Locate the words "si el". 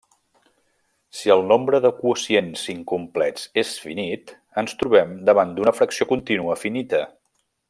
1.17-1.43